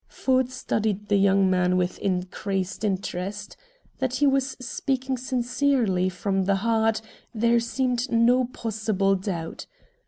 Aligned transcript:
Ford 0.07 0.49
studied 0.49 1.09
the 1.09 1.15
young 1.15 1.47
man 1.47 1.77
with 1.77 1.99
increased 1.99 2.83
interest. 2.83 3.55
That 3.99 4.15
he 4.15 4.25
was 4.25 4.57
speaking 4.59 5.15
sincerely, 5.15 6.09
from 6.09 6.45
the 6.45 6.55
heart, 6.65 7.03
there 7.35 7.59
seemed 7.59 8.11
no 8.11 8.45
possible 8.45 9.13
doubt. 9.13 9.67